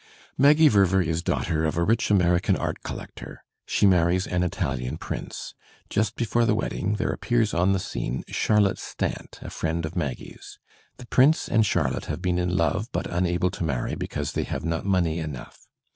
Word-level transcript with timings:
Maggie 0.35 0.67
Verver 0.67 1.03
is 1.03 1.21
daughter 1.21 1.63
of 1.63 1.77
a 1.77 1.83
rich 1.83 2.09
American 2.09 2.55
art 2.55 2.81
collector. 2.81 3.43
She 3.67 3.85
marries 3.85 4.25
an 4.25 4.41
ItaUan 4.41 4.99
Prince. 4.99 5.53
Just 5.91 6.15
before 6.15 6.43
the 6.45 6.55
wedding 6.55 6.95
there 6.95 7.11
appears 7.11 7.53
on 7.53 7.71
the 7.73 7.79
scene 7.79 8.23
Charlotte 8.27 8.79
Stant, 8.79 9.37
a 9.43 9.49
frieiid 9.49 9.85
of 9.85 9.95
Maggie's. 9.95 10.57
The 10.97 11.05
Prince 11.05 11.47
and 11.47 11.63
Charlotte 11.63 12.05
have 12.05 12.19
been 12.19 12.39
in 12.39 12.57
love 12.57 12.87
but 12.91 13.05
unable 13.13 13.51
to 13.51 13.63
marry 13.63 13.93
because 13.93 14.31
they 14.31 14.45
have 14.45 14.65
not 14.65 14.85
money 14.87 15.19
enough. 15.19 15.67